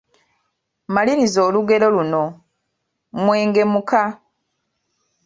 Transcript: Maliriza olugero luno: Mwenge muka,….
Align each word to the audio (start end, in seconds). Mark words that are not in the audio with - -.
Maliriza 0.93 1.39
olugero 1.47 1.87
luno: 1.95 2.23
Mwenge 3.23 3.63
muka,…. 3.71 4.03